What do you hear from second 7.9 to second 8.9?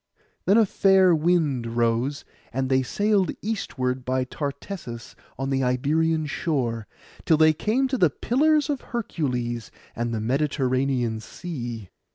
the Pillars of